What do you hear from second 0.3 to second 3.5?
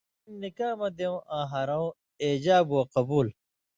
نِکاح مہ دېوں آں ہرؤں (ایجاب و قبُول)